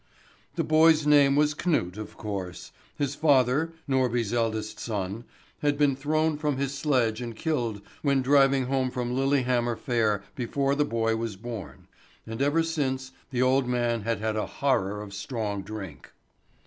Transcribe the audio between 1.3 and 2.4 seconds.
was Knut, of